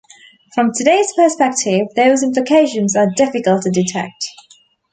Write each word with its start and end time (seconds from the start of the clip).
From 0.55 0.71
today's 0.73 1.13
perspective 1.15 1.85
those 1.95 2.23
implications 2.23 2.95
are 2.95 3.13
difficult 3.15 3.61
to 3.61 3.69
detect. 3.69 4.29